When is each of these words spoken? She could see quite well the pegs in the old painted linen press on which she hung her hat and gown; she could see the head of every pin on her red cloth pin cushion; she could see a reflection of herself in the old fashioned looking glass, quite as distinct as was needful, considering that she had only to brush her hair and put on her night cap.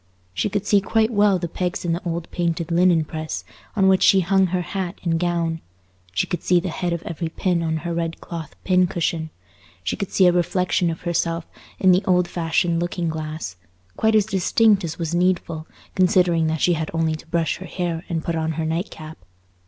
She 0.33 0.49
could 0.49 0.65
see 0.65 0.81
quite 0.81 1.11
well 1.11 1.37
the 1.37 1.47
pegs 1.47 1.85
in 1.85 1.93
the 1.93 2.01
old 2.03 2.27
painted 2.31 2.71
linen 2.71 3.05
press 3.05 3.43
on 3.75 3.87
which 3.87 4.01
she 4.01 4.21
hung 4.21 4.47
her 4.47 4.63
hat 4.63 4.97
and 5.03 5.19
gown; 5.19 5.61
she 6.11 6.25
could 6.25 6.41
see 6.41 6.59
the 6.59 6.69
head 6.71 6.91
of 6.91 7.03
every 7.03 7.29
pin 7.29 7.61
on 7.61 7.77
her 7.85 7.93
red 7.93 8.19
cloth 8.19 8.55
pin 8.63 8.87
cushion; 8.87 9.29
she 9.83 9.95
could 9.95 10.11
see 10.11 10.25
a 10.25 10.31
reflection 10.31 10.89
of 10.89 11.01
herself 11.01 11.45
in 11.79 11.91
the 11.91 12.03
old 12.05 12.27
fashioned 12.27 12.79
looking 12.79 13.09
glass, 13.09 13.57
quite 13.95 14.15
as 14.15 14.25
distinct 14.25 14.83
as 14.83 14.97
was 14.97 15.13
needful, 15.13 15.67
considering 15.93 16.47
that 16.47 16.61
she 16.61 16.73
had 16.73 16.89
only 16.95 17.13
to 17.13 17.27
brush 17.27 17.57
her 17.57 17.67
hair 17.67 18.03
and 18.09 18.23
put 18.23 18.33
on 18.35 18.53
her 18.53 18.65
night 18.65 18.89
cap. 18.89 19.19